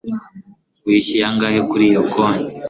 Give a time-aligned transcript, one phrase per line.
[0.87, 2.53] Wishyuye angahe kuri iyo koti